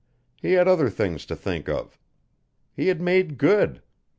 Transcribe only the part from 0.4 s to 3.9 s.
He had other things to think of. He had made good.